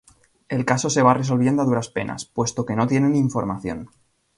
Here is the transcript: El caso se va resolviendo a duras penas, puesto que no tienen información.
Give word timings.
El 0.49 0.65
caso 0.65 0.89
se 0.89 1.03
va 1.03 1.13
resolviendo 1.13 1.61
a 1.61 1.65
duras 1.65 1.89
penas, 1.89 2.25
puesto 2.25 2.65
que 2.65 2.75
no 2.75 2.87
tienen 2.87 3.15
información. 3.15 3.91